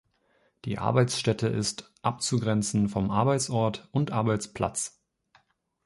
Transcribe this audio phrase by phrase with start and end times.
[0.65, 4.99] Die Arbeitsstätte ist abzugrenzen von Arbeitsort und Arbeitsplatz.